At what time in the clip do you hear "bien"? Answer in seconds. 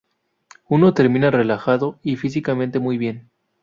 2.97-3.29